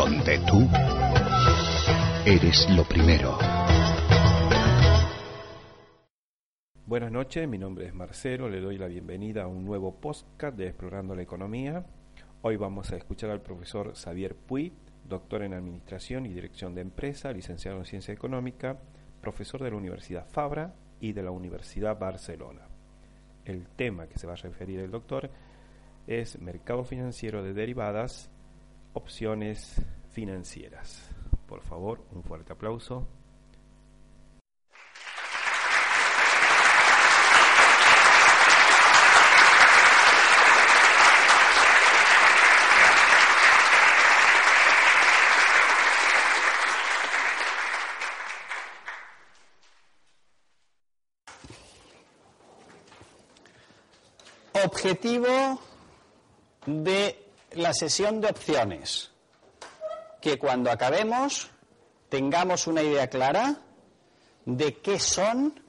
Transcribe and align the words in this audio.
Donde 0.00 0.38
tú 0.48 0.66
eres 2.24 2.66
lo 2.70 2.84
primero. 2.84 3.36
Buenas 6.86 7.12
noches, 7.12 7.46
mi 7.46 7.58
nombre 7.58 7.84
es 7.84 7.92
Marcelo, 7.92 8.48
le 8.48 8.62
doy 8.62 8.78
la 8.78 8.86
bienvenida 8.86 9.42
a 9.42 9.46
un 9.46 9.62
nuevo 9.62 10.00
podcast 10.00 10.56
de 10.56 10.68
Explorando 10.68 11.14
la 11.14 11.20
Economía. 11.20 11.84
Hoy 12.40 12.56
vamos 12.56 12.90
a 12.92 12.96
escuchar 12.96 13.28
al 13.28 13.42
profesor 13.42 13.94
Xavier 13.94 14.34
Puy, 14.34 14.72
doctor 15.04 15.42
en 15.42 15.52
Administración 15.52 16.24
y 16.24 16.32
Dirección 16.32 16.74
de 16.74 16.80
Empresa, 16.80 17.30
licenciado 17.30 17.76
en 17.76 17.84
Ciencia 17.84 18.14
Económica, 18.14 18.78
profesor 19.20 19.62
de 19.62 19.70
la 19.70 19.76
Universidad 19.76 20.26
Fabra 20.30 20.72
y 20.98 21.12
de 21.12 21.22
la 21.22 21.30
Universidad 21.30 21.98
Barcelona. 21.98 22.68
El 23.44 23.68
tema 23.68 24.06
que 24.06 24.18
se 24.18 24.26
va 24.26 24.32
a 24.32 24.36
referir 24.36 24.80
el 24.80 24.90
doctor 24.90 25.28
es 26.06 26.40
Mercado 26.40 26.84
Financiero 26.84 27.42
de 27.42 27.52
Derivadas, 27.52 28.30
opciones 28.92 29.80
financieras. 30.10 31.08
Por 31.46 31.62
favor, 31.62 32.04
un 32.12 32.22
fuerte 32.22 32.52
aplauso. 32.52 33.06
Objetivo 54.62 55.60
de 56.66 57.19
la 57.52 57.74
sesión 57.74 58.20
de 58.20 58.28
opciones. 58.28 59.10
Que 60.20 60.38
cuando 60.38 60.70
acabemos 60.70 61.50
tengamos 62.08 62.66
una 62.66 62.82
idea 62.82 63.08
clara 63.08 63.56
de 64.44 64.78
qué 64.78 64.98
son, 64.98 65.60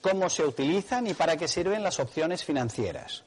cómo 0.00 0.28
se 0.28 0.44
utilizan 0.44 1.06
y 1.06 1.14
para 1.14 1.36
qué 1.36 1.48
sirven 1.48 1.82
las 1.82 2.00
opciones 2.00 2.44
financieras. 2.44 3.24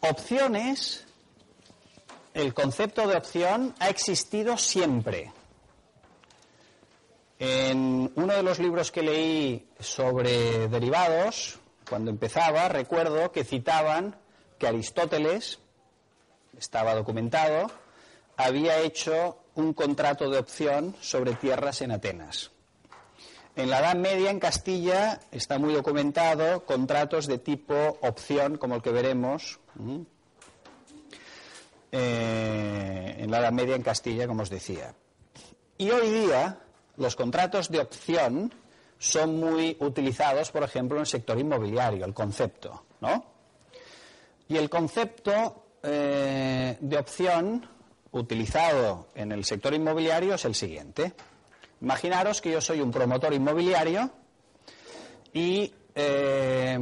Opciones, 0.00 1.04
el 2.34 2.52
concepto 2.52 3.06
de 3.06 3.16
opción 3.16 3.74
ha 3.78 3.88
existido 3.88 4.58
siempre. 4.58 5.32
En 7.38 8.12
uno 8.14 8.34
de 8.34 8.42
los 8.42 8.58
libros 8.58 8.90
que 8.90 9.02
leí 9.02 9.68
sobre 9.78 10.68
derivados, 10.68 11.58
cuando 11.88 12.10
empezaba, 12.10 12.68
recuerdo 12.68 13.32
que 13.32 13.44
citaban 13.44 14.16
que 14.58 14.66
Aristóteles, 14.66 15.58
estaba 16.62 16.94
documentado, 16.94 17.70
había 18.36 18.78
hecho 18.78 19.36
un 19.56 19.74
contrato 19.74 20.30
de 20.30 20.38
opción 20.38 20.94
sobre 21.00 21.34
tierras 21.34 21.82
en 21.82 21.90
Atenas. 21.90 22.52
En 23.56 23.68
la 23.68 23.80
Edad 23.80 23.96
Media, 23.96 24.30
en 24.30 24.38
Castilla, 24.38 25.20
está 25.32 25.58
muy 25.58 25.74
documentado 25.74 26.64
contratos 26.64 27.26
de 27.26 27.38
tipo 27.38 27.98
opción, 28.00 28.56
como 28.56 28.76
el 28.76 28.82
que 28.82 28.92
veremos. 28.92 29.58
Eh, 31.90 33.16
en 33.18 33.30
la 33.30 33.40
Edad 33.40 33.52
Media, 33.52 33.74
en 33.74 33.82
Castilla, 33.82 34.26
como 34.28 34.42
os 34.42 34.48
decía. 34.48 34.94
Y 35.76 35.90
hoy 35.90 36.08
día, 36.10 36.60
los 36.96 37.16
contratos 37.16 37.70
de 37.70 37.80
opción 37.80 38.54
son 38.98 39.38
muy 39.38 39.76
utilizados, 39.80 40.52
por 40.52 40.62
ejemplo, 40.62 40.96
en 40.96 41.00
el 41.00 41.06
sector 41.06 41.38
inmobiliario, 41.38 42.06
el 42.06 42.14
concepto, 42.14 42.84
¿no? 43.00 43.24
Y 44.48 44.56
el 44.56 44.70
concepto 44.70 45.61
eh, 45.82 46.76
de 46.80 46.98
opción 46.98 47.68
utilizado 48.12 49.08
en 49.14 49.32
el 49.32 49.44
sector 49.44 49.74
inmobiliario 49.74 50.34
es 50.34 50.44
el 50.44 50.54
siguiente. 50.54 51.14
Imaginaros 51.80 52.40
que 52.40 52.52
yo 52.52 52.60
soy 52.60 52.80
un 52.80 52.90
promotor 52.90 53.34
inmobiliario 53.34 54.10
y 55.32 55.72
eh, 55.94 56.78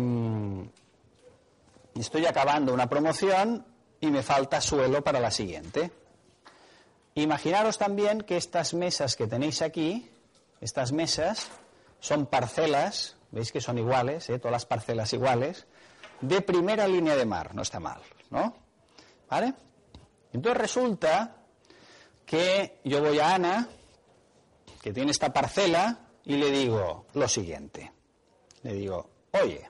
estoy 1.94 2.27
acabando 2.27 2.75
una 2.75 2.89
promoción 2.89 3.65
y 4.00 4.10
me 4.10 4.22
falta 4.22 4.60
suelo 4.60 5.03
para 5.03 5.21
la 5.21 5.31
siguiente. 5.31 5.91
Imaginaros 7.15 7.78
también 7.78 8.22
que 8.22 8.37
estas 8.37 8.75
mesas 8.75 9.16
que 9.16 9.27
tenéis 9.27 9.62
aquí, 9.62 10.10
estas 10.60 10.93
mesas, 10.93 11.49
son 12.00 12.27
parcelas, 12.27 13.16
veis 13.31 13.53
que 13.53 13.60
son 13.60 13.78
iguales, 13.78 14.28
¿eh? 14.31 14.39
todas 14.39 14.53
las 14.53 14.66
parcelas 14.66 15.12
iguales, 15.12 15.66
de 16.21 16.41
primera 16.41 16.87
línea 16.87 17.16
de 17.16 17.27
mar, 17.27 17.55
no 17.55 17.62
está 17.62 17.81
mal, 17.81 18.00
¿no? 18.31 18.55
¿Vale? 19.30 19.54
Entonces 20.32 20.60
resulta 20.60 21.36
que 22.26 22.80
yo 22.84 23.00
voy 23.00 23.20
a 23.20 23.34
Ana, 23.34 23.68
que 24.82 24.92
tiene 24.92 25.12
esta 25.12 25.32
parcela, 25.32 26.08
y 26.24 26.36
le 26.36 26.50
digo 26.50 27.06
lo 27.14 27.28
siguiente. 27.28 27.92
Le 28.62 28.74
digo, 28.74 29.08
oye, 29.32 29.68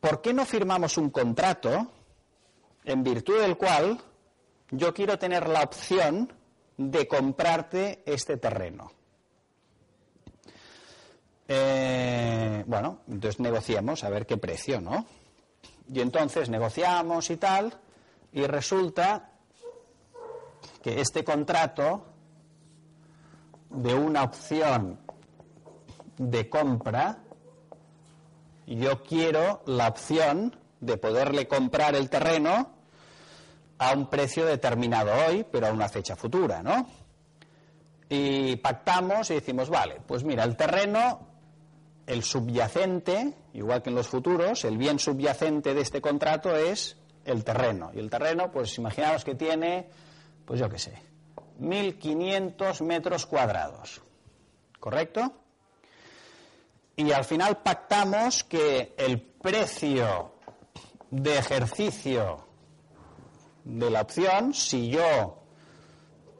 ¿por 0.00 0.20
qué 0.20 0.34
no 0.34 0.44
firmamos 0.44 0.98
un 0.98 1.10
contrato 1.10 1.92
en 2.84 3.02
virtud 3.02 3.40
del 3.40 3.56
cual 3.56 4.00
yo 4.70 4.92
quiero 4.92 5.18
tener 5.18 5.48
la 5.48 5.62
opción 5.62 6.32
de 6.76 7.06
comprarte 7.06 8.02
este 8.06 8.36
terreno? 8.36 8.92
Eh, 11.48 12.64
bueno, 12.66 13.00
entonces 13.08 13.40
negociamos 13.40 14.04
a 14.04 14.10
ver 14.10 14.26
qué 14.26 14.36
precio, 14.36 14.80
¿no? 14.80 15.06
Y 15.92 16.00
entonces 16.00 16.48
negociamos 16.48 17.28
y 17.30 17.36
tal, 17.36 17.78
y 18.32 18.46
resulta 18.46 19.30
que 20.82 21.00
este 21.00 21.22
contrato 21.22 22.06
de 23.68 23.94
una 23.94 24.22
opción 24.22 24.98
de 26.16 26.48
compra, 26.48 27.18
yo 28.66 29.02
quiero 29.02 29.62
la 29.66 29.88
opción 29.88 30.56
de 30.80 30.96
poderle 30.96 31.46
comprar 31.46 31.94
el 31.94 32.08
terreno 32.08 32.70
a 33.78 33.92
un 33.92 34.08
precio 34.08 34.46
determinado 34.46 35.10
hoy, 35.26 35.44
pero 35.50 35.66
a 35.66 35.72
una 35.72 35.88
fecha 35.88 36.16
futura, 36.16 36.62
¿no? 36.62 36.86
Y 38.08 38.56
pactamos 38.56 39.30
y 39.30 39.34
decimos, 39.34 39.68
vale, 39.68 40.00
pues 40.06 40.24
mira, 40.24 40.44
el 40.44 40.56
terreno 40.56 41.31
el 42.06 42.22
subyacente, 42.22 43.34
igual 43.54 43.82
que 43.82 43.90
en 43.90 43.96
los 43.96 44.08
futuros, 44.08 44.64
el 44.64 44.76
bien 44.76 44.98
subyacente 44.98 45.74
de 45.74 45.80
este 45.80 46.00
contrato 46.00 46.54
es 46.54 46.96
el 47.24 47.44
terreno. 47.44 47.90
Y 47.94 47.98
el 47.98 48.10
terreno, 48.10 48.50
pues 48.50 48.76
imaginaos 48.78 49.24
que 49.24 49.34
tiene, 49.34 49.88
pues 50.44 50.60
yo 50.60 50.68
qué 50.68 50.78
sé, 50.78 50.94
1.500 51.60 52.82
metros 52.82 53.26
cuadrados. 53.26 54.00
¿Correcto? 54.80 55.32
Y 56.96 57.12
al 57.12 57.24
final 57.24 57.58
pactamos 57.58 58.44
que 58.44 58.94
el 58.96 59.20
precio 59.20 60.32
de 61.10 61.38
ejercicio 61.38 62.44
de 63.64 63.90
la 63.90 64.02
opción, 64.02 64.52
si 64.52 64.90
yo 64.90 65.38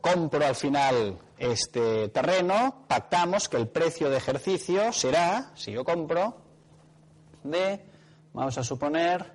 compro 0.00 0.44
al 0.44 0.56
final 0.56 1.19
este 1.42 2.08
terreno, 2.10 2.84
pactamos 2.86 3.48
que 3.48 3.56
el 3.56 3.66
precio 3.66 4.08
de 4.08 4.16
ejercicio 4.16 4.92
será, 4.92 5.50
si 5.56 5.72
yo 5.72 5.84
compro, 5.84 6.36
de, 7.42 7.84
vamos 8.32 8.56
a 8.58 8.62
suponer, 8.62 9.32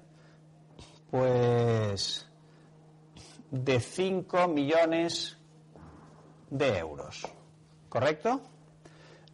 pues 1.12 2.26
de 3.52 3.80
5 3.82 4.48
millones 4.48 5.38
de 6.50 6.78
euros. 6.78 7.28
¿Correcto? 7.90 8.40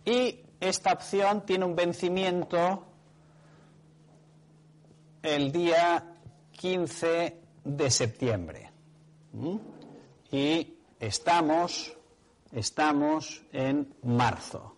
Y 0.03 0.39
esta 0.59 0.93
opción 0.93 1.45
tiene 1.45 1.65
un 1.65 1.75
vencimiento 1.75 2.87
el 5.21 5.51
día 5.51 6.15
15 6.53 7.37
de 7.65 7.91
septiembre. 7.91 8.71
Y 10.31 10.73
estamos 10.99 11.95
Estamos 12.53 13.41
en 13.51 13.95
marzo. 14.03 14.75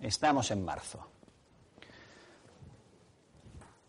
Estamos 0.00 0.50
en 0.50 0.64
marzo. 0.64 1.06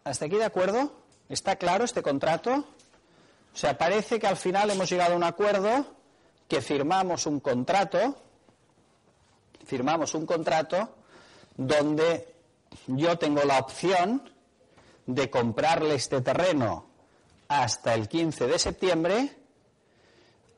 ¿Hasta 0.04 0.26
aquí 0.26 0.36
de 0.36 0.46
acuerdo? 0.46 0.92
¿Está 1.28 1.56
claro 1.56 1.86
este 1.86 2.04
contrato? 2.04 2.54
O 2.54 3.58
sea, 3.58 3.76
parece 3.76 4.20
que 4.20 4.28
al 4.28 4.38
final 4.38 4.70
hemos 4.70 4.88
llegado 4.88 5.14
a 5.14 5.18
un 5.18 5.24
acuerdo, 5.24 5.88
que 6.48 6.62
firmamos 6.62 7.26
un 7.26 7.40
contrato, 7.40 8.16
firmamos 9.66 10.14
un 10.14 10.28
contrato 10.28 10.98
donde 11.58 12.36
yo 12.86 13.18
tengo 13.18 13.42
la 13.44 13.58
opción 13.58 14.30
de 15.08 15.32
comprarle 15.32 15.96
este 15.96 16.22
terreno 16.22 16.86
hasta 17.48 17.96
el 17.96 18.08
15 18.08 18.46
de 18.46 18.60
septiembre 18.60 19.36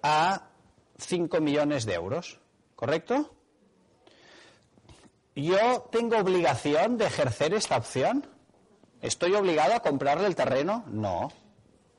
a 0.04 0.50
5 0.98 1.42
millones 1.42 1.86
de 1.86 1.94
euros, 1.94 2.40
¿correcto? 2.76 3.36
¿Yo 5.36 5.82
tengo 5.92 6.18
obligación 6.18 6.98
de 6.98 7.06
ejercer 7.08 7.54
esta 7.54 7.78
opción? 7.78 8.26
¿Estoy 9.02 9.34
obligado 9.34 9.74
a 9.74 9.82
comprarle 9.82 10.28
el 10.28 10.36
terreno? 10.36 10.86
No, 10.88 11.32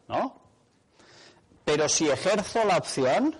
¿no? 0.08 0.40
Pero 1.64 1.88
si 1.88 2.08
ejerzo 2.08 2.64
la 2.64 2.78
opción 2.78 3.38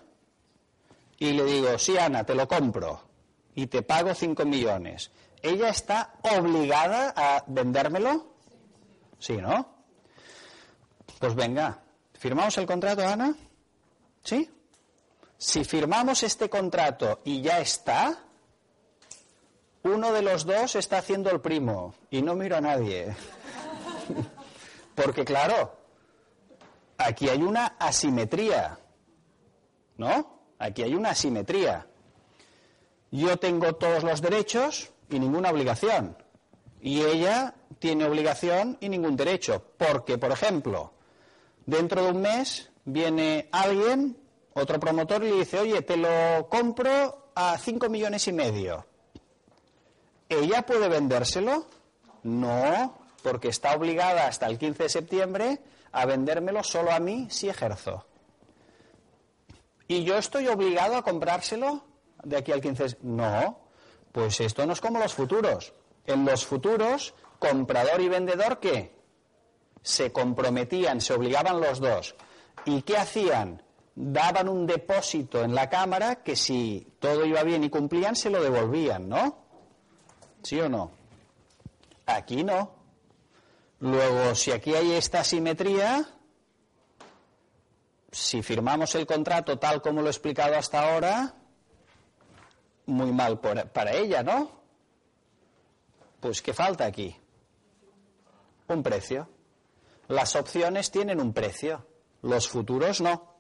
y 1.19 1.33
le 1.33 1.45
digo, 1.45 1.79
sí, 1.79 1.97
Ana, 1.97 2.25
te 2.25 2.35
lo 2.35 2.47
compro 2.47 3.01
y 3.55 3.69
te 3.69 3.83
pago 3.83 4.15
5 4.15 4.45
millones, 4.45 5.11
¿ella 5.43 5.71
está 5.71 6.15
obligada 6.23 7.15
a 7.17 7.45
vendérmelo? 7.47 8.35
Sí, 9.19 9.37
¿no? 9.39 9.75
Pues 11.19 11.35
venga, 11.35 11.83
¿firmamos 12.13 12.59
el 12.59 12.67
contrato, 12.67 13.07
Ana? 13.07 13.35
¿Sí? 14.23 14.51
Si 15.39 15.65
firmamos 15.65 16.23
este 16.23 16.49
contrato 16.49 17.21
y 17.25 17.43
ya 17.43 17.61
está, 17.61 18.19
uno 19.83 20.13
de 20.13 20.23
los 20.23 20.47
dos 20.47 20.77
está 20.77 20.99
haciendo 20.99 21.31
el 21.31 21.41
primo 21.41 21.95
y 22.11 22.23
no 22.23 22.35
miro 22.35 22.57
a 22.57 22.61
nadie. 22.61 23.15
Porque 24.95 25.25
claro, 25.25 25.77
aquí 26.99 27.29
hay 27.29 27.43
una 27.43 27.77
asimetría, 27.79 28.79
¿no? 29.99 30.41
Aquí 30.59 30.83
hay 30.83 30.95
una 30.95 31.11
asimetría. 31.11 31.87
Yo 33.11 33.37
tengo 33.37 33.75
todos 33.75 34.03
los 34.03 34.21
derechos 34.23 34.91
y 35.11 35.19
ninguna 35.19 35.51
obligación. 35.51 36.17
Y 36.81 37.03
ella 37.03 37.55
tiene 37.79 38.05
obligación 38.05 38.79
y 38.81 38.89
ningún 38.89 39.17
derecho. 39.17 39.63
Porque, 39.77 40.19
por 40.19 40.33
ejemplo, 40.33 40.93
dentro 41.67 42.05
de 42.05 42.11
un 42.11 42.23
mes 42.23 42.71
viene 42.85 43.49
alguien, 43.53 44.17
otro 44.57 44.81
promotor, 44.81 45.23
le 45.23 45.33
dice, 45.33 45.59
oye, 45.59 45.83
te 45.83 45.97
lo 45.97 46.49
compro 46.49 47.31
a 47.35 47.59
cinco 47.59 47.91
millones 47.91 48.27
y 48.27 48.33
medio. 48.33 48.87
¿Ella 50.29 50.63
puede 50.63 50.89
vendérselo? 50.89 51.67
No, 52.23 52.99
porque 53.23 53.49
está 53.49 53.75
obligada 53.77 54.27
hasta 54.27 54.47
el 54.47 54.59
15 54.59 54.85
de 54.85 54.89
septiembre 54.89 55.59
a 55.93 56.07
vendérmelo 56.07 56.65
solo 56.65 56.91
a 56.91 56.99
mí 56.99 57.29
si 57.31 57.49
ejerzo. 57.49 58.07
¿Y 59.89 60.05
yo 60.05 60.17
estoy 60.17 60.49
obligado 60.49 60.97
a 60.97 61.03
comprárselo 61.03 61.85
de 62.25 62.39
aquí 62.39 62.51
al 62.51 62.63
15 62.63 62.83
de 62.83 62.89
septiembre? 62.89 63.27
No, 63.27 63.61
pues 64.11 64.41
esto 64.41 64.65
no 64.65 64.73
es 64.73 64.81
como 64.81 64.99
los 64.99 65.13
futuros. 65.13 65.75
En 66.07 66.25
los 66.25 66.47
futuros, 66.47 67.15
comprador 67.39 68.01
y 68.01 68.09
vendedor, 68.09 68.59
¿qué? 68.59 68.97
Se 69.83 70.13
comprometían, 70.13 71.03
se 71.03 71.13
obligaban 71.13 71.61
los 71.61 71.79
dos. 71.79 72.17
¿Y 72.65 72.83
qué 72.83 72.97
hacían? 72.97 73.63
Daban 73.99 74.49
un 74.51 74.67
depósito 74.67 75.43
en 75.43 75.55
la 75.55 75.71
cámara 75.71 76.17
que 76.17 76.37
si 76.37 76.87
todo 77.01 77.25
iba 77.25 77.43
bien 77.43 77.65
y 77.65 77.71
cumplían, 77.71 78.15
se 78.15 78.29
lo 78.29 78.43
devolvían, 78.43 79.09
¿no? 79.09 79.39
¿Sí 80.43 80.61
o 80.61 80.69
no? 80.69 80.91
Aquí 82.05 82.45
no. 82.45 82.75
Luego, 83.81 84.35
si 84.35 84.53
aquí 84.53 84.75
hay 84.75 84.93
esta 84.93 85.25
simetría, 85.25 86.07
si 88.13 88.43
firmamos 88.43 88.95
el 88.95 89.07
contrato 89.07 89.59
tal 89.59 89.81
como 89.81 90.03
lo 90.03 90.09
he 90.09 90.11
explicado 90.11 90.57
hasta 90.57 90.93
ahora, 90.93 91.35
muy 92.85 93.13
mal 93.13 93.41
para 93.41 93.93
ella, 93.93 94.23
¿no? 94.23 94.51
Pues 96.21 96.43
¿qué 96.43 96.53
falta 96.53 96.85
aquí? 96.85 97.17
Un 98.69 98.83
precio. 98.83 99.29
Las 100.09 100.37
opciones 100.37 100.91
tienen 100.91 101.21
un 101.21 101.33
precio, 101.33 101.87
los 102.21 102.47
futuros 102.47 103.01
no. 103.01 103.36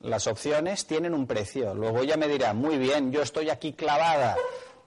Las 0.00 0.26
opciones 0.26 0.86
tienen 0.86 1.14
un 1.14 1.26
precio. 1.26 1.74
Luego 1.74 2.00
ella 2.00 2.16
me 2.16 2.28
dirá, 2.28 2.54
muy 2.54 2.78
bien, 2.78 3.10
yo 3.10 3.22
estoy 3.22 3.50
aquí 3.50 3.72
clavada 3.72 4.36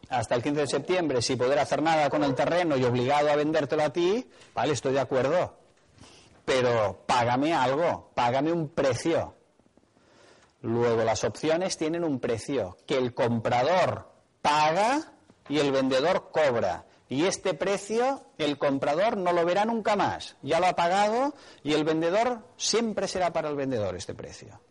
hasta 0.10 0.36
el 0.36 0.44
15 0.44 0.62
de 0.62 0.68
septiembre 0.68 1.22
sin 1.22 1.38
poder 1.38 1.60
hacer 1.60 1.82
nada 1.82 2.10
con 2.10 2.24
el 2.24 2.36
terreno 2.36 2.78
y 2.78 2.84
obligado 2.84 3.30
a 3.32 3.36
vendértelo 3.36 3.84
a 3.84 3.94
ti, 3.94 4.30
vale, 4.54 4.74
estoy 4.74 4.94
de 4.94 5.00
acuerdo. 5.00 5.56
Pero 6.46 7.04
págame 7.06 7.54
algo, 7.54 8.12
págame 8.14 8.52
un 8.52 8.70
precio. 8.70 9.36
Luego 10.62 11.04
las 11.04 11.24
opciones 11.24 11.78
tienen 11.78 12.04
un 12.04 12.20
precio 12.20 12.78
que 12.86 12.98
el 12.98 13.14
comprador 13.14 14.12
paga 14.42 15.14
y 15.50 15.60
el 15.60 15.72
vendedor 15.72 16.30
cobra. 16.32 16.86
Y 17.10 17.26
este 17.26 17.54
precio 17.54 18.24
el 18.38 18.58
comprador 18.58 19.18
no 19.18 19.34
lo 19.34 19.46
verá 19.46 19.66
nunca 19.66 19.96
más. 19.96 20.38
Ya 20.42 20.60
lo 20.60 20.68
ha 20.68 20.76
pagado 20.76 21.34
y 21.64 21.74
el 21.74 21.84
vendedor 21.84 22.40
siempre 22.58 23.08
será 23.08 23.34
para 23.34 23.50
el 23.50 23.56
vendedor 23.56 23.96
este 23.96 24.14
precio. 24.14 24.62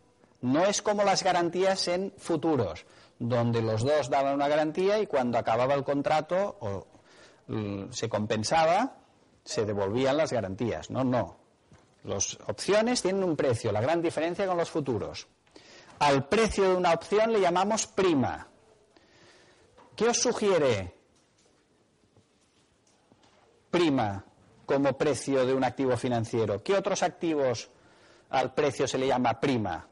No 0.41 0.65
es 0.65 0.81
como 0.81 1.03
las 1.03 1.23
garantías 1.23 1.87
en 1.87 2.13
futuros 2.17 2.85
donde 3.21 3.61
los 3.61 3.83
dos 3.83 4.09
daban 4.09 4.33
una 4.33 4.47
garantía 4.47 4.97
y 4.99 5.05
cuando 5.05 5.37
acababa 5.37 5.75
el 5.75 5.83
contrato 5.83 6.57
o 6.59 6.87
mm, 7.47 7.91
se 7.91 8.09
compensaba, 8.09 8.97
se 9.43 9.63
devolvían 9.63 10.17
las 10.17 10.33
garantías. 10.33 10.89
No, 10.89 11.03
no. 11.03 11.37
Las 12.03 12.39
opciones 12.47 13.03
tienen 13.03 13.23
un 13.23 13.35
precio, 13.35 13.71
la 13.71 13.79
gran 13.79 14.01
diferencia 14.01 14.47
con 14.47 14.57
los 14.57 14.71
futuros. 14.71 15.27
Al 15.99 16.27
precio 16.27 16.63
de 16.63 16.75
una 16.75 16.93
opción 16.93 17.31
le 17.31 17.39
llamamos 17.39 17.85
prima. 17.85 18.47
¿Qué 19.95 20.07
os 20.07 20.17
sugiere 20.17 20.95
prima 23.69 24.25
como 24.65 24.97
precio 24.97 25.45
de 25.45 25.53
un 25.53 25.63
activo 25.63 25.95
financiero? 25.95 26.63
¿Qué 26.63 26.73
otros 26.73 27.03
activos 27.03 27.69
al 28.31 28.51
precio 28.55 28.87
se 28.87 28.97
le 28.97 29.05
llama 29.05 29.39
prima? 29.39 29.90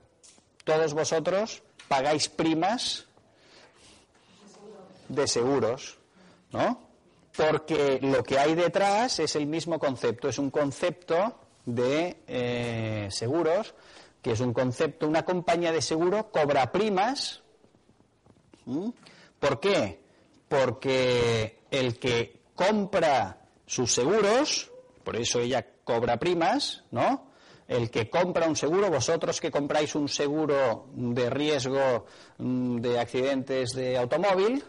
Todos 0.69 0.93
vosotros 0.93 1.63
pagáis 1.87 2.29
primas 2.29 3.07
de 5.07 5.25
seguros, 5.25 5.97
¿no? 6.51 6.79
Porque 7.35 7.97
lo 8.03 8.23
que 8.23 8.37
hay 8.37 8.53
detrás 8.53 9.17
es 9.17 9.35
el 9.35 9.47
mismo 9.47 9.79
concepto, 9.79 10.29
es 10.29 10.37
un 10.37 10.51
concepto 10.51 11.39
de 11.65 12.21
eh, 12.27 13.07
seguros, 13.09 13.73
que 14.21 14.33
es 14.33 14.41
un 14.41 14.53
concepto, 14.53 15.07
una 15.07 15.25
compañía 15.25 15.71
de 15.71 15.81
seguro 15.81 16.29
cobra 16.31 16.71
primas. 16.71 17.41
¿Por 19.39 19.59
qué? 19.59 20.03
Porque 20.47 21.61
el 21.71 21.97
que 21.97 22.41
compra 22.53 23.41
sus 23.65 23.91
seguros, 23.91 24.71
por 25.03 25.15
eso 25.15 25.39
ella 25.39 25.65
cobra 25.83 26.17
primas, 26.17 26.83
¿no? 26.91 27.28
El 27.69 27.89
que 27.89 28.09
compra 28.09 28.47
un 28.47 28.57
seguro, 28.57 28.89
vosotros 28.89 29.39
que 29.39 29.49
compráis 29.49 29.95
un 29.95 30.09
seguro 30.09 30.87
de 30.91 31.29
riesgo 31.29 32.05
mm, 32.39 32.81
de 32.81 32.99
accidentes 32.99 33.71
de 33.71 33.97
automóvil, 33.97 34.61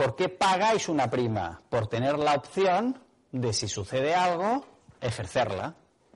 ¿Por 0.00 0.16
qué 0.16 0.30
pagáis 0.30 0.88
una 0.88 1.10
prima? 1.10 1.60
Por 1.68 1.86
tener 1.86 2.18
la 2.18 2.32
opción 2.32 2.98
de 3.32 3.52
si 3.52 3.68
sucede 3.68 4.14
algo, 4.14 4.64
ejercerla. 4.98 5.74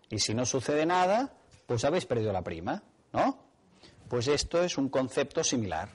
Y 0.09 0.21
si 0.21 0.33
no 0.33 0.47
sucede 0.47 0.87
nada, 0.87 1.35
pues 1.67 1.85
habéis 1.85 2.07
perdido 2.07 2.33
la 2.33 2.41
prima, 2.41 2.83
¿no? 3.13 3.45
Pues 4.09 4.29
esto 4.29 4.63
es 4.63 4.79
un 4.79 4.89
concepto 4.89 5.45
similar. 5.45 5.91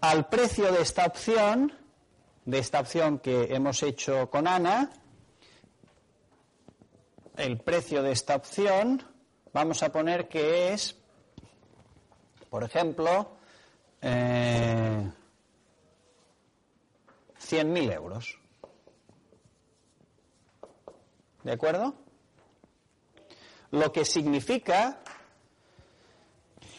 Al 0.00 0.30
precio 0.30 0.72
de 0.72 0.80
esta 0.80 1.04
opción, 1.04 1.74
de 2.46 2.58
esta 2.58 2.80
opción 2.80 3.18
que 3.18 3.54
hemos 3.54 3.82
hecho 3.82 4.30
con 4.30 4.46
Ana, 4.48 4.88
el 7.38 7.58
precio 7.58 8.02
de 8.02 8.12
esta 8.12 8.34
opción, 8.34 9.02
vamos 9.52 9.82
a 9.82 9.92
poner 9.92 10.28
que 10.28 10.72
es, 10.72 10.96
por 12.50 12.64
ejemplo, 12.64 13.30
eh, 14.02 15.10
100.000 17.40 17.92
euros. 17.92 18.38
¿De 21.44 21.52
acuerdo? 21.52 21.94
Lo 23.70 23.92
que 23.92 24.04
significa 24.04 24.98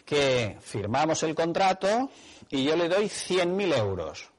que 0.05 0.57
firmamos 0.59 1.23
el 1.23 1.35
contrato 1.35 2.09
y 2.49 2.65
yo 2.65 2.75
le 2.75 2.89
doy 2.89 3.05
100.000 3.05 3.77
euros 3.77 4.29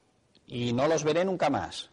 y 0.45 0.71
no 0.73 0.87
los 0.87 1.03
veré 1.03 1.25
nunca 1.25 1.49
más. 1.49 1.89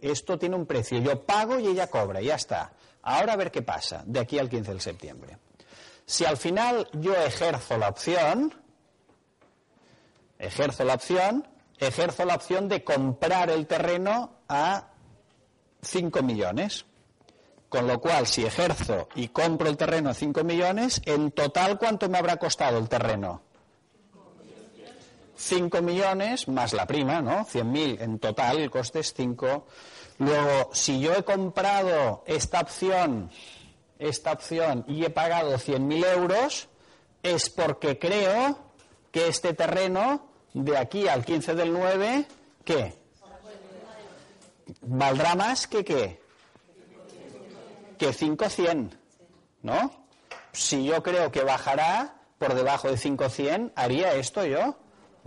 Esto 0.00 0.38
tiene 0.38 0.56
un 0.56 0.66
precio. 0.66 0.98
Yo 0.98 1.22
pago 1.24 1.60
y 1.60 1.66
ella 1.66 1.88
cobra, 1.88 2.20
ya 2.20 2.34
está. 2.34 2.72
Ahora 3.08 3.32
a 3.32 3.36
ver 3.36 3.50
qué 3.50 3.62
pasa 3.62 4.02
de 4.04 4.20
aquí 4.20 4.38
al 4.38 4.50
15 4.50 4.74
de 4.74 4.80
septiembre. 4.80 5.38
Si 6.04 6.26
al 6.26 6.36
final 6.36 6.86
yo 6.92 7.14
ejerzo 7.14 7.78
la 7.78 7.88
opción, 7.88 8.52
ejerzo 10.38 10.84
la 10.84 10.92
opción, 10.92 11.48
ejerzo 11.78 12.26
la 12.26 12.34
opción 12.34 12.68
de 12.68 12.84
comprar 12.84 13.48
el 13.48 13.66
terreno 13.66 14.42
a 14.46 14.88
5 15.80 16.22
millones. 16.22 16.84
Con 17.70 17.86
lo 17.86 17.98
cual, 17.98 18.26
si 18.26 18.44
ejerzo 18.44 19.08
y 19.14 19.28
compro 19.28 19.70
el 19.70 19.78
terreno 19.78 20.10
a 20.10 20.14
5 20.14 20.44
millones, 20.44 21.00
en 21.06 21.30
total, 21.30 21.78
¿cuánto 21.78 22.10
me 22.10 22.18
habrá 22.18 22.36
costado 22.36 22.76
el 22.76 22.90
terreno? 22.90 23.40
5 25.38 25.82
millones 25.82 26.48
más 26.48 26.72
la 26.72 26.84
prima, 26.86 27.22
¿no? 27.22 27.46
100.000 27.46 28.00
en 28.00 28.18
total, 28.18 28.58
el 28.58 28.70
coste 28.70 29.00
es 29.00 29.14
5. 29.14 29.66
Luego, 30.18 30.70
si 30.72 30.98
yo 30.98 31.14
he 31.14 31.22
comprado 31.22 32.24
esta 32.26 32.60
opción, 32.60 33.30
esta 34.00 34.32
opción 34.32 34.84
y 34.88 35.04
he 35.04 35.10
pagado 35.10 35.54
100.000 35.54 36.06
euros, 36.16 36.68
es 37.22 37.50
porque 37.50 38.00
creo 38.00 38.58
que 39.12 39.28
este 39.28 39.54
terreno, 39.54 40.26
de 40.54 40.76
aquí 40.76 41.06
al 41.06 41.24
15 41.24 41.54
del 41.54 41.72
9, 41.72 42.26
¿qué? 42.64 42.98
Valdrá 44.82 45.36
más 45.36 45.68
que 45.68 45.84
qué? 45.84 46.20
que 47.96 48.12
500, 48.12 48.98
¿no? 49.62 50.06
Si 50.52 50.84
yo 50.84 51.02
creo 51.02 51.30
que 51.30 51.42
bajará 51.42 52.14
por 52.38 52.54
debajo 52.54 52.88
de 52.88 52.96
500, 52.96 53.72
¿haría 53.76 54.14
esto 54.14 54.44
yo? 54.44 54.76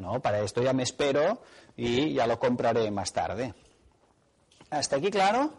No, 0.01 0.20
para 0.20 0.41
esto 0.41 0.63
ya 0.63 0.74
me 0.74 0.81
espero 0.81 1.43
y 1.77 2.13
ya 2.13 2.25
lo 2.25 2.39
compraré 2.39 2.89
más 2.89 3.13
tarde. 3.13 3.53
¿Hasta 4.72 4.96
aquí 4.96 5.12
claro? 5.12 5.51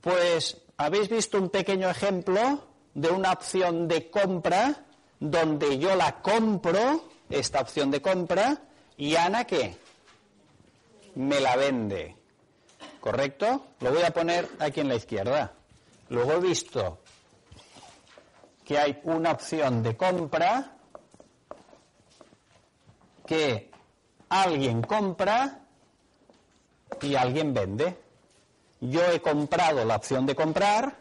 Pues 0.00 0.56
habéis 0.78 1.10
visto 1.10 1.38
un 1.38 1.50
pequeño 1.50 1.90
ejemplo 1.90 2.66
de 2.94 3.10
una 3.10 3.32
opción 3.32 3.86
de 3.86 4.10
compra 4.10 4.86
donde 5.20 5.78
yo 5.78 5.94
la 5.94 6.22
compro, 6.22 7.04
esta 7.28 7.60
opción 7.60 7.90
de 7.90 8.00
compra, 8.00 8.62
y 8.96 9.14
Ana 9.16 9.44
qué? 9.44 9.76
Me 11.14 11.38
la 11.38 11.56
vende. 11.56 12.16
¿Correcto? 12.98 13.66
Lo 13.80 13.92
voy 13.92 14.04
a 14.04 14.10
poner 14.10 14.48
aquí 14.58 14.80
en 14.80 14.88
la 14.88 14.94
izquierda. 14.94 15.52
Luego 16.08 16.32
he 16.32 16.40
visto 16.40 16.98
que 18.64 18.78
hay 18.78 19.00
una 19.04 19.32
opción 19.32 19.82
de 19.82 19.96
compra 19.96 20.73
que 23.26 23.70
alguien 24.28 24.82
compra 24.82 25.60
y 27.00 27.14
alguien 27.14 27.54
vende. 27.54 27.98
Yo 28.80 29.04
he 29.06 29.20
comprado 29.20 29.84
la 29.84 29.96
opción 29.96 30.26
de 30.26 30.34
comprar 30.34 30.96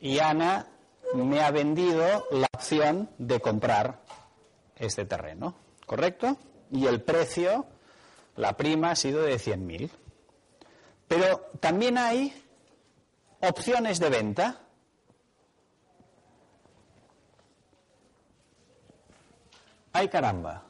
y 0.00 0.18
Ana 0.18 0.66
me 1.14 1.40
ha 1.40 1.50
vendido 1.50 2.26
la 2.30 2.46
opción 2.52 3.10
de 3.18 3.40
comprar 3.40 4.00
este 4.76 5.04
terreno. 5.04 5.54
¿Correcto? 5.86 6.36
Y 6.70 6.86
el 6.86 7.02
precio, 7.02 7.66
la 8.36 8.56
prima 8.56 8.90
ha 8.90 8.96
sido 8.96 9.22
de 9.22 9.36
100.000. 9.36 9.90
Pero 11.06 11.50
también 11.60 11.98
hay 11.98 12.34
opciones 13.40 14.00
de 14.00 14.08
venta. 14.08 14.60
¡Ay 19.92 20.08
caramba! 20.08 20.64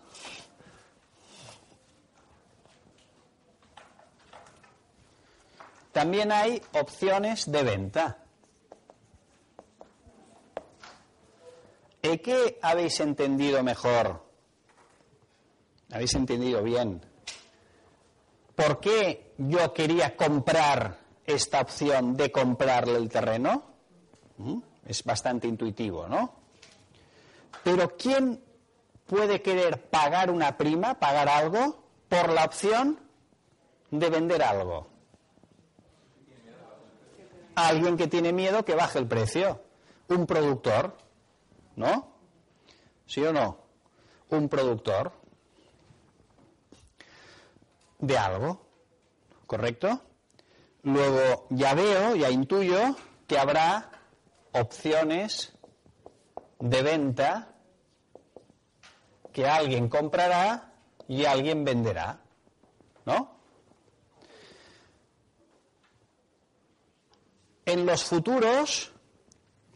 También 5.95 6.31
hay 6.31 6.61
opciones 6.75 7.51
de 7.51 7.63
venta. 7.63 8.19
¿Y 12.03 12.19
qué 12.19 12.59
habéis 12.61 13.01
entendido 13.01 13.63
mejor? 13.63 14.23
¿Habéis 15.91 16.15
entendido 16.15 16.63
bien? 16.63 17.01
¿Por 18.55 18.79
qué 18.81 19.33
yo 19.39 19.73
quería 19.73 20.15
comprar 20.17 21.05
esta 21.27 21.61
opción 21.61 22.17
de 22.17 22.31
comprarle 22.31 22.97
el 22.97 23.09
terreno. 23.09 23.63
¿Mm? 24.37 24.59
Es 24.87 25.03
bastante 25.05 25.49
intuitivo, 25.49 26.07
¿no? 26.09 26.35
Pero 27.63 27.97
¿quién 27.97 28.43
puede 29.07 29.41
querer 29.41 29.89
pagar 29.89 30.31
una 30.31 30.57
prima, 30.57 30.99
pagar 30.99 31.29
algo, 31.29 31.83
por 32.09 32.31
la 32.31 32.45
opción 32.45 32.99
de 33.91 34.11
vender 34.11 34.43
algo? 34.43 34.94
Alguien 37.55 37.97
que 37.97 38.09
tiene 38.09 38.33
miedo 38.33 38.65
que 38.65 38.75
baje 38.75 38.99
el 38.99 39.07
precio. 39.07 39.63
Un 40.09 40.27
productor, 40.27 40.97
¿no? 41.77 42.09
¿Sí 43.07 43.23
o 43.25 43.33
no? 43.33 43.59
Un 44.31 44.49
productor 44.49 45.13
de 47.99 48.19
algo, 48.19 48.61
¿correcto? 49.47 50.01
Luego 50.83 51.47
ya 51.51 51.75
veo, 51.75 52.17
ya 52.17 52.31
intuyo 52.31 52.97
que 53.27 53.39
habrá 53.39 53.91
opciones 54.53 55.53
de 56.59 56.83
venta 56.83 57.55
que 59.33 59.47
alguien 59.47 59.89
comprará 59.89 60.73
y 61.09 61.25
alguien 61.25 61.65
venderá. 61.65 62.21
¿No? 63.07 63.34
En 67.66 67.87
los 67.87 68.04
futuros, 68.04 68.92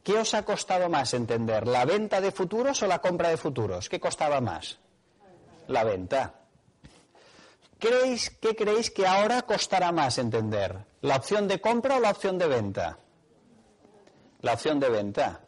¿qué 0.02 0.18
os 0.18 0.34
ha 0.34 0.44
costado 0.44 0.88
más 0.88 1.14
entender? 1.14 1.66
¿La 1.66 1.84
venta 1.84 2.20
de 2.20 2.32
futuros 2.32 2.82
o 2.82 2.86
la 2.86 3.00
compra 3.00 3.30
de 3.30 3.36
futuros? 3.36 3.88
¿Qué 3.88 3.98
costaba 3.98 4.40
más? 4.40 4.78
La 5.68 5.84
venta. 5.84 6.34
¿Creéis, 7.78 8.30
¿Qué 8.30 8.56
creéis 8.56 8.90
que 8.90 9.06
ahora 9.06 9.42
costará 9.42 9.92
más 9.92 10.18
entender? 10.18 10.84
¿La 11.02 11.16
opción 11.16 11.46
de 11.46 11.60
compra 11.60 11.96
o 11.96 12.00
la 12.00 12.10
opción 12.10 12.36
de 12.36 12.46
venta? 12.46 12.98
La 14.40 14.54
opción 14.54 14.80
de 14.80 14.88
venta. 14.88 15.40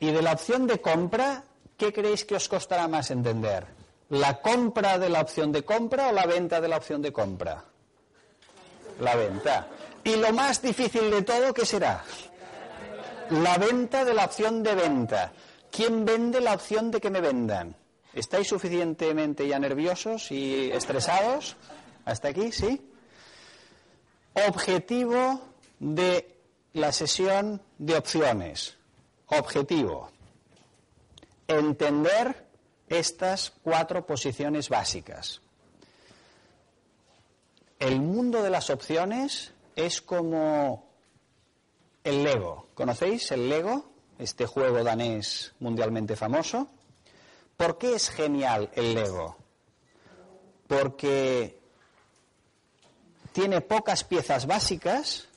Y 0.00 0.10
de 0.10 0.22
la 0.22 0.32
opción 0.32 0.66
de 0.66 0.80
compra, 0.80 1.44
¿qué 1.76 1.92
creéis 1.92 2.24
que 2.24 2.36
os 2.36 2.48
costará 2.48 2.88
más 2.88 3.10
entender? 3.10 3.66
¿La 4.10 4.40
compra 4.40 4.98
de 4.98 5.08
la 5.08 5.22
opción 5.22 5.50
de 5.50 5.64
compra 5.64 6.08
o 6.08 6.12
la 6.12 6.26
venta 6.26 6.60
de 6.60 6.68
la 6.68 6.76
opción 6.76 7.00
de 7.00 7.12
compra? 7.12 7.64
La 9.00 9.16
venta. 9.16 9.66
Y 10.04 10.16
lo 10.16 10.32
más 10.32 10.60
difícil 10.60 11.10
de 11.10 11.22
todo, 11.22 11.54
¿qué 11.54 11.64
será? 11.64 12.04
La 13.30 13.56
venta 13.56 14.04
de 14.04 14.12
la 14.12 14.26
opción 14.26 14.62
de 14.62 14.74
venta. 14.74 15.32
¿Quién 15.70 16.04
vende 16.04 16.40
la 16.40 16.52
opción 16.52 16.90
de 16.90 17.00
que 17.00 17.10
me 17.10 17.22
vendan? 17.22 17.74
¿Estáis 18.12 18.48
suficientemente 18.48 19.48
ya 19.48 19.58
nerviosos 19.58 20.30
y 20.30 20.70
estresados? 20.70 21.56
¿Hasta 22.04 22.28
aquí? 22.28 22.52
¿Sí? 22.52 22.80
Objetivo 24.46 25.40
de 25.80 26.38
la 26.74 26.92
sesión 26.92 27.62
de 27.78 27.96
opciones. 27.96 28.76
Objetivo. 29.26 30.10
Entender 31.48 32.46
estas 32.88 33.52
cuatro 33.62 34.04
posiciones 34.04 34.68
básicas. 34.68 35.40
El 37.78 38.00
mundo 38.00 38.42
de 38.42 38.50
las 38.50 38.70
opciones 38.70 39.53
es 39.76 40.00
como 40.00 40.88
el 42.02 42.22
Lego. 42.22 42.68
¿Conocéis 42.74 43.30
el 43.32 43.48
Lego? 43.48 43.90
Este 44.18 44.46
juego 44.46 44.84
danés 44.84 45.54
mundialmente 45.60 46.16
famoso. 46.16 46.68
¿Por 47.56 47.78
qué 47.78 47.94
es 47.94 48.10
genial 48.10 48.70
el 48.74 48.94
Lego? 48.94 49.36
Porque 50.66 51.58
tiene 53.32 53.60
pocas 53.60 54.04
piezas 54.04 54.46
básicas, 54.46 55.28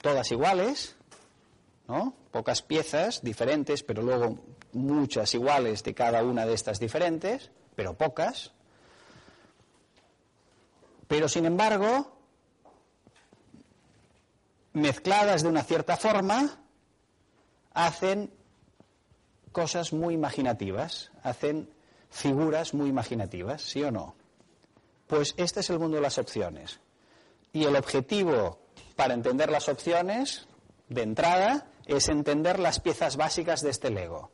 todas 0.00 0.30
iguales, 0.30 0.96
¿no? 1.88 2.14
Pocas 2.30 2.62
piezas 2.62 3.22
diferentes, 3.22 3.82
pero 3.82 4.02
luego 4.02 4.38
muchas 4.72 5.34
iguales 5.34 5.82
de 5.82 5.94
cada 5.94 6.22
una 6.22 6.46
de 6.46 6.54
estas 6.54 6.78
diferentes, 6.78 7.50
pero 7.74 7.94
pocas. 7.94 8.52
Pero 11.08 11.28
sin 11.28 11.46
embargo, 11.46 12.15
mezcladas 14.76 15.42
de 15.42 15.48
una 15.48 15.64
cierta 15.64 15.96
forma, 15.96 16.58
hacen 17.72 18.30
cosas 19.50 19.94
muy 19.94 20.12
imaginativas, 20.12 21.10
hacen 21.22 21.70
figuras 22.10 22.74
muy 22.74 22.90
imaginativas, 22.90 23.62
¿sí 23.62 23.82
o 23.82 23.90
no? 23.90 24.14
Pues 25.06 25.32
este 25.38 25.60
es 25.60 25.70
el 25.70 25.78
mundo 25.78 25.96
de 25.96 26.02
las 26.02 26.18
opciones. 26.18 26.78
Y 27.54 27.64
el 27.64 27.74
objetivo 27.74 28.58
para 28.96 29.14
entender 29.14 29.50
las 29.50 29.70
opciones, 29.70 30.46
de 30.90 31.02
entrada, 31.02 31.68
es 31.86 32.10
entender 32.10 32.58
las 32.58 32.78
piezas 32.78 33.16
básicas 33.16 33.62
de 33.62 33.70
este 33.70 33.88
Lego. 33.88 34.30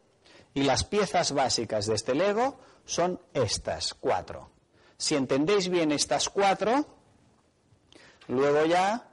Y 0.54 0.64
las 0.64 0.82
piezas 0.82 1.30
básicas 1.30 1.86
de 1.86 1.94
este 1.94 2.16
Lego 2.16 2.58
son 2.84 3.20
estas 3.32 3.94
cuatro. 3.94 4.50
Si 4.96 5.14
entendéis 5.14 5.68
bien 5.68 5.92
estas 5.92 6.28
cuatro, 6.28 6.84
luego 8.26 8.64
ya, 8.66 9.11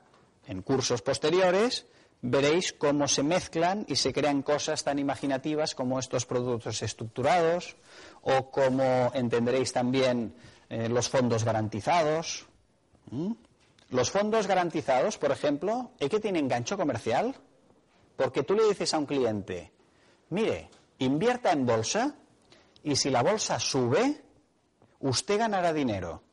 en 0.50 0.64
cursos 0.64 1.04
posteriores, 1.04 1.86
veréis 2.22 2.74
cómo 2.74 3.08
se 3.08 3.22
mezclan 3.22 3.86
y 3.88 3.96
se 3.96 4.12
crean 4.12 4.42
cosas 4.42 4.84
tan 4.84 4.98
imaginativas 4.98 5.76
como 5.76 6.00
estos 6.00 6.26
productos 6.26 6.82
estructurados 6.82 7.78
o 8.22 8.50
como 8.50 9.12
entenderéis 9.14 9.72
también 9.72 10.34
eh, 10.70 10.90
los 10.90 11.08
fondos 11.08 11.44
garantizados. 11.44 12.48
Los 13.92 14.12
fondos 14.12 14.48
garantizados, 14.48 15.18
por 15.20 15.32
ejemplo, 15.32 15.92
¿es 16.00 16.10
que 16.10 16.20
tienen 16.20 16.48
gancho 16.48 16.78
comercial? 16.78 17.36
Porque 18.18 18.44
tú 18.44 18.56
le 18.56 18.68
dices 18.68 18.94
a 18.94 18.98
un 18.98 19.06
cliente, 19.06 19.72
mire, 20.30 20.70
invierta 20.98 21.52
en 21.52 21.66
bolsa 21.66 22.16
y 22.84 22.96
si 22.96 23.12
la 23.12 23.22
bolsa 23.22 23.60
sube, 23.60 24.24
usted 25.00 25.38
ganará 25.38 25.74
dinero. 25.74 26.24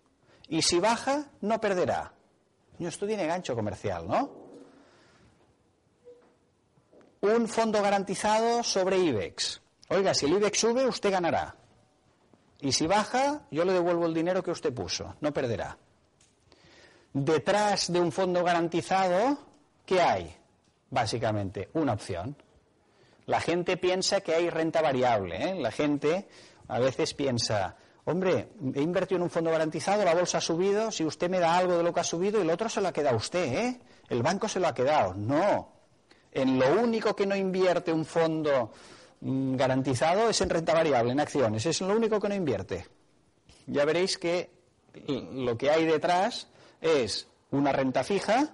Y 0.49 0.63
si 0.63 0.81
baja, 0.81 1.27
no 1.43 1.61
perderá. 1.61 2.16
Esto 2.85 3.07
tiene 3.07 3.27
gancho 3.27 3.55
comercial, 3.55 4.07
¿no? 4.07 4.47
un 7.35 7.49
fondo 7.49 7.83
garantizado 7.83 8.63
sobre 8.63 8.99
IBEX. 8.99 9.61
Oiga, 9.89 10.15
si 10.15 10.27
el 10.27 10.33
IBEX 10.35 10.61
sube, 10.61 10.87
usted 10.87 11.11
ganará. 11.11 11.57
Y 12.61 12.73
si 12.73 12.87
baja, 12.87 13.43
yo 13.51 13.65
le 13.65 13.73
devuelvo 13.73 14.07
el 14.07 14.15
dinero 14.15 14.43
que 14.43 14.51
usted 14.51 14.73
puso, 14.73 15.17
no 15.21 15.33
perderá. 15.33 15.77
Detrás 17.13 17.93
de 17.93 18.01
un 18.01 18.13
fondo 18.13 18.45
garantizado, 18.45 19.39
¿qué 19.85 20.01
hay? 20.01 20.37
Básicamente, 20.91 21.71
una 21.75 21.95
opción. 21.95 22.37
La 23.27 23.41
gente 23.41 23.77
piensa 23.77 24.21
que 24.21 24.35
hay 24.35 24.51
renta 24.51 24.81
variable. 24.83 25.51
¿eh? 25.51 25.55
La 25.57 25.73
gente 25.73 26.29
a 26.69 26.79
veces 26.79 27.15
piensa, 27.15 27.77
hombre, 28.07 28.49
he 28.75 28.81
invertido 28.81 29.17
en 29.17 29.23
un 29.25 29.31
fondo 29.31 29.51
garantizado, 29.51 30.05
la 30.05 30.15
bolsa 30.15 30.39
ha 30.39 30.41
subido, 30.41 30.91
si 30.91 31.05
usted 31.05 31.29
me 31.29 31.39
da 31.39 31.57
algo 31.57 31.77
de 31.77 31.83
lo 31.83 31.93
que 31.93 32.01
ha 32.01 32.05
subido, 32.05 32.41
el 32.41 32.51
otro 32.51 32.69
se 32.69 32.81
lo 32.81 32.89
ha 32.89 32.93
quedado 32.93 33.17
usted, 33.17 33.53
¿eh? 33.53 33.81
El 34.09 34.23
banco 34.23 34.49
se 34.49 34.61
lo 34.61 34.69
ha 34.69 34.75
quedado. 34.75 35.15
No, 35.15 35.73
en 36.33 36.59
lo 36.59 36.81
único 36.81 37.17
que 37.17 37.27
no 37.27 37.35
invierte 37.35 37.93
un 37.93 38.05
fondo 38.05 38.71
mm, 39.21 39.57
garantizado 39.57 40.29
es 40.29 40.41
en 40.41 40.51
renta 40.51 40.75
variable, 40.75 41.13
en 41.13 41.21
acciones. 41.21 41.67
Es 41.67 41.81
lo 41.81 41.97
único 41.97 42.21
que 42.21 42.29
no 42.29 42.35
invierte. 42.35 42.87
Ya 43.67 43.85
veréis 43.85 44.19
que 44.19 44.51
lo 45.09 45.57
que 45.59 45.71
hay 45.71 45.85
detrás 45.85 46.49
es 46.81 47.27
una 47.51 47.73
renta 47.73 48.05
fija 48.05 48.51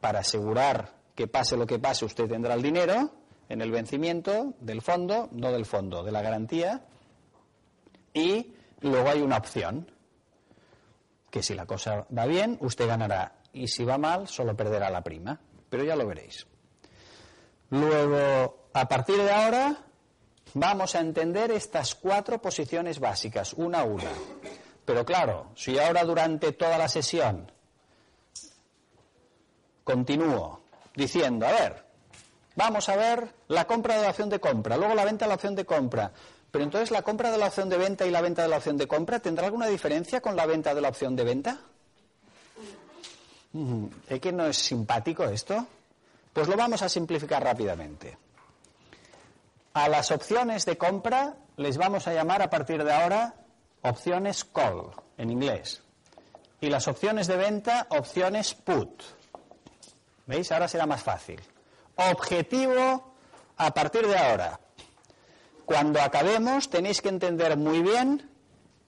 para 0.00 0.20
asegurar 0.20 0.92
que 1.14 1.26
pase 1.26 1.56
lo 1.56 1.66
que 1.66 1.78
pase, 1.78 2.04
usted 2.04 2.28
tendrá 2.28 2.54
el 2.54 2.62
dinero 2.62 3.10
en 3.48 3.60
el 3.60 3.70
vencimiento 3.70 4.54
del 4.60 4.82
fondo, 4.82 5.28
no 5.32 5.50
del 5.50 5.64
fondo, 5.64 6.02
de 6.02 6.12
la 6.12 6.22
garantía. 6.22 6.84
Y 8.12 8.54
luego 8.80 9.08
hay 9.08 9.20
una 9.20 9.36
opción, 9.36 9.90
que 11.30 11.42
si 11.42 11.54
la 11.54 11.66
cosa 11.66 12.06
va 12.16 12.26
bien, 12.26 12.58
usted 12.60 12.86
ganará. 12.86 13.32
Y 13.52 13.68
si 13.68 13.84
va 13.84 13.98
mal, 13.98 14.28
solo 14.28 14.56
perderá 14.56 14.90
la 14.90 15.02
prima. 15.02 15.38
Pero 15.68 15.84
ya 15.84 15.96
lo 15.96 16.06
veréis. 16.06 16.46
Luego, 17.70 18.68
a 18.72 18.88
partir 18.88 19.16
de 19.16 19.30
ahora, 19.30 19.76
vamos 20.54 20.94
a 20.94 21.00
entender 21.00 21.50
estas 21.50 21.94
cuatro 21.94 22.40
posiciones 22.40 22.98
básicas, 22.98 23.52
una 23.54 23.80
a 23.80 23.84
una. 23.84 24.10
Pero 24.84 25.04
claro, 25.04 25.50
si 25.54 25.78
ahora 25.78 26.04
durante 26.04 26.52
toda 26.52 26.78
la 26.78 26.88
sesión 26.88 27.52
continúo 29.84 30.62
diciendo, 30.94 31.46
a 31.46 31.52
ver, 31.52 31.84
vamos 32.56 32.88
a 32.88 32.96
ver 32.96 33.34
la 33.48 33.66
compra 33.66 33.96
de 33.96 34.02
la 34.02 34.10
opción 34.10 34.30
de 34.30 34.40
compra, 34.40 34.76
luego 34.76 34.94
la 34.94 35.04
venta 35.04 35.24
de 35.24 35.28
la 35.28 35.34
opción 35.34 35.54
de 35.54 35.66
compra, 35.66 36.12
pero 36.50 36.64
entonces 36.64 36.90
la 36.90 37.02
compra 37.02 37.30
de 37.30 37.38
la 37.38 37.48
opción 37.48 37.68
de 37.68 37.76
venta 37.76 38.06
y 38.06 38.10
la 38.10 38.20
venta 38.20 38.42
de 38.42 38.48
la 38.48 38.56
opción 38.56 38.76
de 38.76 38.86
compra, 38.86 39.20
¿tendrá 39.20 39.46
alguna 39.46 39.66
diferencia 39.66 40.20
con 40.20 40.36
la 40.36 40.46
venta 40.46 40.74
de 40.74 40.80
la 40.80 40.88
opción 40.88 41.14
de 41.14 41.24
venta? 41.24 41.60
Mm, 43.52 43.86
¿Es 44.08 44.20
que 44.20 44.32
no 44.32 44.46
es 44.46 44.56
simpático 44.56 45.24
esto? 45.24 45.66
Pues 46.32 46.48
lo 46.48 46.56
vamos 46.56 46.82
a 46.82 46.88
simplificar 46.88 47.42
rápidamente. 47.42 48.16
A 49.74 49.88
las 49.88 50.10
opciones 50.10 50.64
de 50.64 50.78
compra 50.78 51.36
les 51.56 51.76
vamos 51.76 52.06
a 52.08 52.14
llamar 52.14 52.42
a 52.42 52.50
partir 52.50 52.82
de 52.82 52.92
ahora 52.92 53.34
opciones 53.82 54.44
call 54.44 54.90
en 55.16 55.30
inglés. 55.30 55.82
Y 56.60 56.68
las 56.70 56.88
opciones 56.88 57.26
de 57.26 57.36
venta, 57.36 57.86
opciones 57.90 58.54
put. 58.54 59.02
¿Veis? 60.26 60.50
Ahora 60.50 60.68
será 60.68 60.86
más 60.86 61.02
fácil. 61.02 61.40
Objetivo 61.96 63.14
a 63.56 63.72
partir 63.72 64.06
de 64.06 64.16
ahora. 64.16 64.58
Cuando 65.68 66.00
acabemos 66.00 66.70
tenéis 66.70 67.02
que 67.02 67.10
entender 67.10 67.58
muy 67.58 67.82
bien 67.82 68.24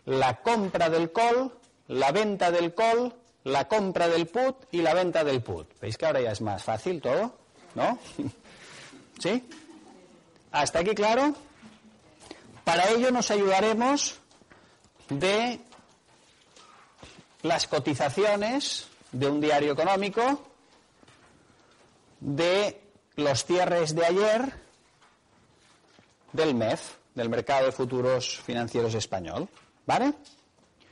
la 0.07 0.41
compra 0.41 0.89
del 0.89 1.13
call, 1.13 1.53
la 1.89 2.11
venta 2.11 2.51
del 2.51 2.75
call, 2.75 3.15
la 3.45 3.69
compra 3.69 4.09
del 4.09 4.27
put 4.27 4.65
y 4.71 4.81
la 4.81 4.95
venta 4.95 5.23
del 5.23 5.43
put. 5.43 5.69
¿Veis 5.79 5.99
que 5.99 6.07
ahora 6.07 6.23
ya 6.23 6.33
es 6.33 6.41
más 6.41 6.65
fácil 6.65 7.03
todo? 7.03 7.37
¿No? 7.75 7.99
¿Sí? 9.19 9.47
¿Hasta 10.53 10.79
aquí 10.79 10.95
claro? 10.95 11.35
Para 12.65 12.89
ello 12.89 13.11
nos 13.11 13.31
ayudaremos 13.31 14.19
de 15.11 15.61
las 17.43 17.67
cotizaciones 17.67 18.89
de 19.13 19.29
un 19.29 19.43
diario 19.43 19.75
económico, 19.75 20.47
de 22.21 22.81
los 23.17 23.45
cierres 23.45 23.95
de 23.95 24.07
ayer 24.07 24.70
del 26.33 26.55
MEF, 26.55 26.97
del 27.15 27.29
Mercado 27.29 27.67
de 27.67 27.73
Futuros 27.73 28.41
Financieros 28.41 28.95
Español. 28.95 29.49
¿Vale? 29.87 30.15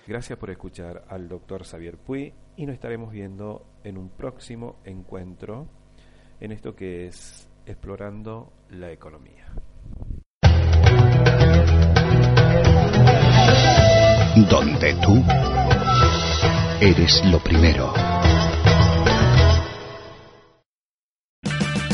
Gracias 0.07 0.39
por 0.39 0.51
escuchar 0.51 1.05
al 1.09 1.29
doctor 1.29 1.65
Xavier 1.65 1.99
Puy 1.99 2.33
y 2.57 2.67
nos 2.67 2.75
estaremos 2.75 3.13
viendo 3.13 3.67
en 3.85 3.99
un 3.99 4.09
próximo 4.09 4.81
encuentro 4.85 5.69
en 6.41 6.53
esto 6.53 6.75
que 6.75 7.07
es 7.07 7.49
explorando 7.67 8.53
la 8.71 8.91
economía. 8.91 9.53
Donde 14.49 14.95
tú 14.95 15.23
eres 16.81 17.25
lo 17.27 17.39
primero. 17.41 17.93